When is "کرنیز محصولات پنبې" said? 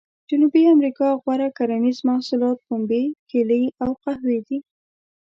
1.57-3.03